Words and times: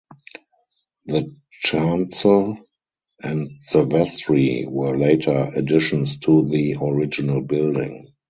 The 1.05 1.35
chancel 1.51 2.57
and 3.21 3.51
the 3.71 3.83
vestry 3.83 4.65
were 4.67 4.97
later 4.97 5.51
additions 5.55 6.17
to 6.21 6.49
the 6.49 6.73
original 6.81 7.41
building. 7.41 8.11